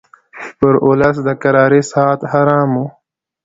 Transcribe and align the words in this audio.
پر 0.59 0.73
اولس 0.85 1.17
د 1.27 1.29
کرارۍ 1.41 1.81
ساعت 1.91 2.19
حرام 2.31 2.69
وو 2.77 2.85